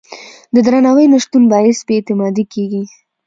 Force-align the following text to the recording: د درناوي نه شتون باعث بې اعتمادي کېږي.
د 0.53 0.55
درناوي 0.65 1.05
نه 1.13 1.17
شتون 1.23 1.43
باعث 1.51 1.79
بې 1.87 1.93
اعتمادي 1.97 2.45
کېږي. 2.53 2.83